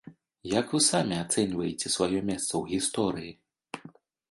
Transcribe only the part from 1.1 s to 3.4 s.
ацэньваеце сваё месца ў гісторыі?